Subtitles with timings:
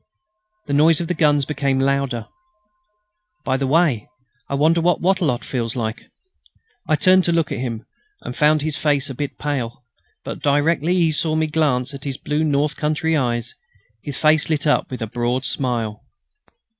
[0.65, 2.27] The noise of the guns became louder.
[3.43, 4.09] "By the way!...
[4.49, 6.09] I wonder what Wattrelot feels like!"
[6.87, 7.85] I turned to look at him,
[8.21, 9.83] and found his face a bit pale;
[10.23, 13.53] but directly he saw me glance at his blue north country eyes,
[14.01, 16.03] his face lit up with a broad smile.